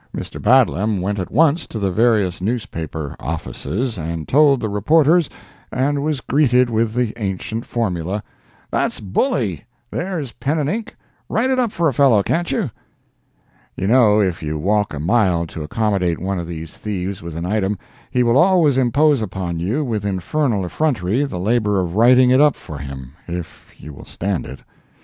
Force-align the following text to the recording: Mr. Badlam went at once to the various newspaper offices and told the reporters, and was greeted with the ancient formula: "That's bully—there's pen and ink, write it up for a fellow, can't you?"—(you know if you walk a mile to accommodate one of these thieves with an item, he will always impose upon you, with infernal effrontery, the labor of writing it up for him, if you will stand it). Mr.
Mr. 0.17 0.41
Badlam 0.41 0.99
went 0.99 1.19
at 1.19 1.29
once 1.29 1.67
to 1.67 1.77
the 1.77 1.91
various 1.91 2.41
newspaper 2.41 3.15
offices 3.19 3.99
and 3.99 4.27
told 4.27 4.59
the 4.59 4.67
reporters, 4.67 5.29
and 5.71 6.01
was 6.01 6.21
greeted 6.21 6.71
with 6.71 6.95
the 6.95 7.13
ancient 7.17 7.67
formula: 7.67 8.23
"That's 8.71 8.99
bully—there's 8.99 10.31
pen 10.31 10.57
and 10.57 10.67
ink, 10.71 10.95
write 11.29 11.51
it 11.51 11.59
up 11.59 11.71
for 11.71 11.87
a 11.87 11.93
fellow, 11.93 12.23
can't 12.23 12.49
you?"—(you 12.51 13.85
know 13.85 14.19
if 14.19 14.41
you 14.41 14.57
walk 14.57 14.91
a 14.95 14.99
mile 14.99 15.45
to 15.45 15.61
accommodate 15.61 16.17
one 16.19 16.39
of 16.39 16.47
these 16.47 16.75
thieves 16.75 17.21
with 17.21 17.37
an 17.37 17.45
item, 17.45 17.77
he 18.09 18.23
will 18.23 18.39
always 18.39 18.79
impose 18.79 19.21
upon 19.21 19.59
you, 19.59 19.83
with 19.85 20.03
infernal 20.03 20.65
effrontery, 20.65 21.25
the 21.25 21.37
labor 21.39 21.79
of 21.79 21.95
writing 21.95 22.31
it 22.31 22.41
up 22.41 22.55
for 22.55 22.79
him, 22.79 23.13
if 23.27 23.69
you 23.77 23.93
will 23.93 24.05
stand 24.05 24.47
it). 24.47 24.61
Mr. 24.61 24.97